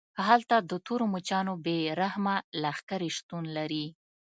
هلته 0.27 0.55
د 0.69 0.71
تورو 0.85 1.05
مچانو 1.15 1.53
بې 1.65 1.77
رحمه 2.01 2.35
لښکرې 2.61 3.09
شتون 3.17 3.43
لري 3.57 3.85